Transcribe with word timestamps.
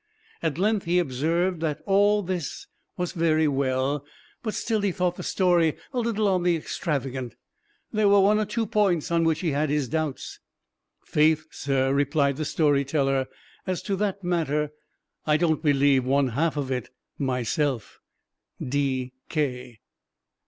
At 0.41 0.57
length 0.57 0.85
he 0.85 0.97
observed, 0.97 1.59
that 1.61 1.81
all 1.85 2.23
this 2.23 2.65
was 2.97 3.11
very 3.11 3.47
well, 3.47 4.03
but 4.41 4.55
still 4.55 4.81
he 4.81 4.91
thought 4.91 5.15
the 5.15 5.21
story 5.21 5.75
a 5.93 5.99
little 5.99 6.27
on 6.27 6.41
the 6.41 6.55
extravagant 6.55 7.35
there 7.93 8.07
were 8.09 8.19
one 8.21 8.39
or 8.39 8.45
two 8.45 8.65
points 8.65 9.11
on 9.11 9.23
which 9.25 9.41
he 9.41 9.51
had 9.51 9.69
his 9.69 9.87
doubts: 9.87 10.39
"Faith, 11.05 11.45
sir," 11.51 11.93
replied 11.93 12.37
the 12.37 12.45
story 12.45 12.83
teller, 12.83 13.27
"as 13.67 13.83
to 13.83 13.95
that 13.97 14.23
matter, 14.23 14.71
I 15.27 15.37
don't 15.37 15.61
believe 15.61 16.03
one 16.03 16.29
half 16.29 16.57
of 16.57 16.71
it 16.71 16.89
myself." 17.19 17.99